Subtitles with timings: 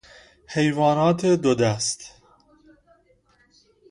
[0.47, 2.21] حیوانات دو دست